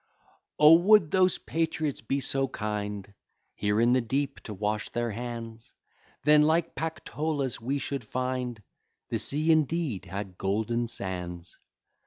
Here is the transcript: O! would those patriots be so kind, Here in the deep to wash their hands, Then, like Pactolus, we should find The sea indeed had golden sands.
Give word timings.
O! 0.57 0.79
would 0.79 1.11
those 1.11 1.37
patriots 1.37 2.01
be 2.01 2.21
so 2.21 2.47
kind, 2.47 3.13
Here 3.53 3.79
in 3.79 3.93
the 3.93 4.01
deep 4.01 4.39
to 4.45 4.53
wash 4.55 4.89
their 4.89 5.11
hands, 5.11 5.73
Then, 6.23 6.41
like 6.41 6.73
Pactolus, 6.73 7.61
we 7.61 7.77
should 7.77 8.03
find 8.03 8.63
The 9.09 9.19
sea 9.19 9.51
indeed 9.51 10.05
had 10.05 10.39
golden 10.39 10.87
sands. 10.87 11.55